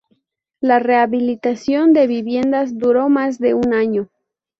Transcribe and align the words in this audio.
La 0.61 0.79
rehabilitación 0.79 1.93
de 1.93 2.07
viviendas 2.07 2.75
duró 2.79 3.07
más 3.07 3.37
de 3.37 3.53
un 3.53 3.71
año. 3.75 4.09